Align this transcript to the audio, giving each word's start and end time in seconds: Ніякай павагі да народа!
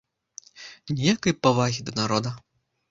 Ніякай 0.95 1.37
павагі 1.43 1.79
да 1.89 1.99
народа! 2.03 2.39